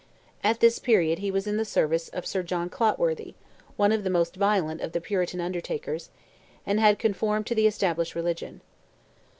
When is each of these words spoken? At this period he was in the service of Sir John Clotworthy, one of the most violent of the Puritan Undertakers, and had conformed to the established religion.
At 0.43 0.61
this 0.61 0.79
period 0.79 1.19
he 1.19 1.29
was 1.29 1.45
in 1.45 1.57
the 1.57 1.63
service 1.63 2.09
of 2.09 2.25
Sir 2.25 2.41
John 2.41 2.71
Clotworthy, 2.71 3.35
one 3.77 3.91
of 3.91 4.03
the 4.03 4.09
most 4.09 4.35
violent 4.35 4.81
of 4.81 4.93
the 4.93 4.99
Puritan 4.99 5.39
Undertakers, 5.39 6.09
and 6.65 6.79
had 6.79 6.97
conformed 6.97 7.45
to 7.45 7.53
the 7.53 7.67
established 7.67 8.15
religion. 8.15 8.61